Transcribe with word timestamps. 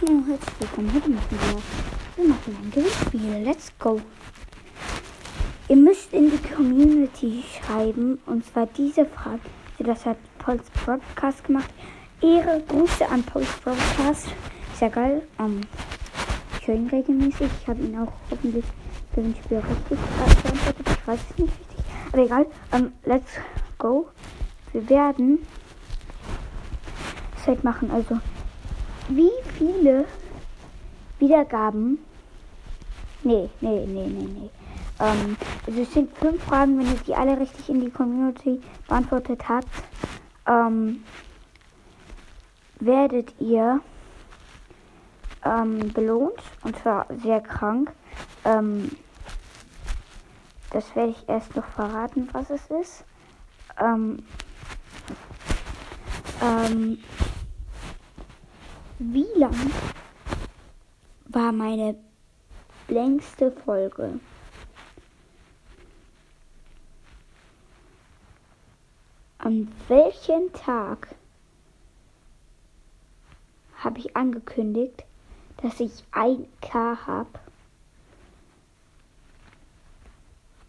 Hallo, 0.00 0.22
herzlich 0.26 0.60
willkommen. 0.60 0.94
Heute 0.94 1.10
machen 1.10 1.38
wir, 2.16 2.24
wir 2.24 2.30
machen 2.30 2.56
ein 2.62 2.70
Gewinnspiel. 2.70 3.44
Let's 3.44 3.70
go. 3.78 4.00
Ihr 5.68 5.76
müsst 5.76 6.14
in 6.14 6.30
die 6.30 6.38
Community 6.38 7.44
schreiben 7.44 8.18
und 8.24 8.46
zwar 8.46 8.66
diese 8.66 9.04
Frage. 9.04 9.40
Das 9.78 10.06
hat 10.06 10.16
Pauls 10.38 10.64
Podcast 10.70 11.44
gemacht. 11.44 11.68
Ehre, 12.22 12.62
Grüße 12.66 13.06
an 13.10 13.22
Pauls 13.24 13.52
Podcast. 13.62 14.28
Sehr 14.78 14.88
geil. 14.88 15.22
Ähm, 15.38 15.60
ihn 16.66 16.88
regelmäßig. 16.88 17.50
Ich 17.60 17.68
habe 17.68 17.82
ihn 17.82 17.98
auch 17.98 18.12
hoffentlich 18.30 18.64
Gewinnspiel 19.14 19.58
richtig 19.58 19.98
beantwortet. 19.98 20.86
Ich 20.86 21.06
weiß 21.06 21.20
es 21.30 21.38
nicht 21.38 21.52
richtig. 21.60 21.84
Aber 22.12 22.22
egal. 22.22 22.46
Ähm, 22.72 22.92
let's 23.04 23.32
go. 23.76 24.08
Wir 24.72 24.88
werden 24.88 25.46
es 27.36 27.46
halt 27.46 27.64
machen. 27.64 27.90
Also 27.90 28.18
wie 29.10 29.30
viele 29.58 30.04
Wiedergaben. 31.18 31.98
Nee, 33.22 33.50
nee, 33.60 33.86
nee, 33.86 34.06
nee, 34.06 34.28
nee. 34.40 34.50
Ähm, 35.00 35.36
also 35.66 35.82
es 35.82 35.92
sind 35.92 36.16
fünf 36.16 36.42
Fragen, 36.44 36.78
wenn 36.78 36.86
ihr 36.86 37.00
die 37.06 37.14
alle 37.14 37.38
richtig 37.38 37.68
in 37.68 37.80
die 37.80 37.90
Community 37.90 38.60
beantwortet 38.88 39.48
habt, 39.48 39.68
ähm, 40.46 41.04
werdet 42.78 43.34
ihr 43.40 43.80
ähm, 45.44 45.92
belohnt 45.92 46.40
und 46.62 46.76
zwar 46.78 47.06
sehr 47.22 47.40
krank. 47.40 47.92
Ähm, 48.44 48.90
das 50.70 50.94
werde 50.94 51.10
ich 51.10 51.28
erst 51.28 51.56
noch 51.56 51.66
verraten, 51.66 52.28
was 52.32 52.48
es 52.50 52.70
ist. 52.70 53.04
Ähm, 53.78 54.22
ähm, 56.42 56.98
wie 59.00 59.26
lang 59.34 59.54
war 61.24 61.52
meine 61.52 61.96
längste 62.86 63.50
Folge? 63.50 64.20
An 69.38 69.72
welchem 69.88 70.52
Tag 70.52 71.14
habe 73.76 73.98
ich 74.00 74.14
angekündigt, 74.14 75.02
dass 75.62 75.80
ich 75.80 76.04
1K 76.12 77.06
habe? 77.06 77.40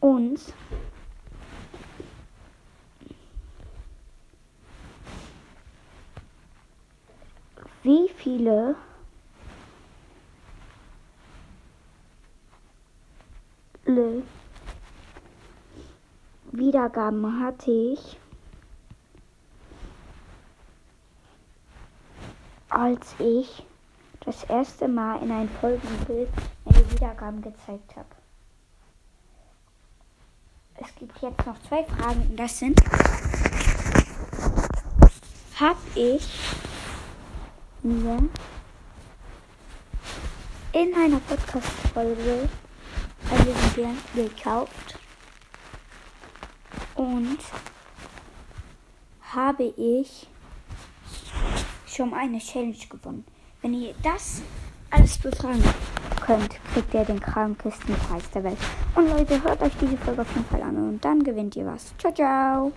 Und 0.00 0.40
wie 7.86 8.08
viele? 8.16 8.74
Wiedergaben 16.50 17.40
hatte 17.40 17.70
ich, 17.70 18.18
als 22.68 23.14
ich 23.20 23.64
das 24.24 24.42
erste 24.44 24.88
Mal 24.88 25.22
in 25.22 25.30
ein 25.30 25.48
Folgenbild 25.60 26.28
meine 26.64 26.90
Wiedergaben 26.90 27.40
gezeigt 27.40 27.94
habe. 27.94 28.08
Es 30.74 30.92
gibt 30.96 31.16
jetzt 31.22 31.46
noch 31.46 31.60
zwei 31.62 31.84
Fragen. 31.84 32.22
Und 32.30 32.36
das 32.36 32.58
sind, 32.58 32.80
habe 35.60 35.78
ich 35.94 36.28
mir 37.86 38.18
in 40.72 40.94
einer 40.94 41.20
Podcast-Folge 41.20 42.48
eine 43.30 43.54
Bären 43.74 43.98
gekauft 44.14 44.98
und 46.94 47.38
habe 49.32 49.72
ich 49.76 50.26
schon 51.86 52.12
eine 52.12 52.38
Challenge 52.38 52.76
gewonnen. 52.88 53.24
Wenn 53.62 53.74
ihr 53.74 53.94
das 54.02 54.42
alles 54.90 55.18
befragen 55.18 55.62
könnt, 56.24 56.58
kriegt 56.72 56.92
ihr 56.94 57.04
den 57.04 57.20
krankesten 57.20 57.94
Preis 57.94 58.30
der 58.30 58.44
Welt. 58.44 58.58
Und 58.94 59.08
Leute, 59.08 59.42
hört 59.42 59.62
euch 59.62 59.72
diese 59.80 59.96
Folge 59.98 60.22
auf 60.22 60.28
jeden 60.34 60.46
Fall 60.46 60.62
an 60.62 60.76
und 60.76 61.04
dann 61.04 61.22
gewinnt 61.22 61.56
ihr 61.56 61.66
was. 61.66 61.94
Ciao, 61.98 62.12
ciao. 62.12 62.72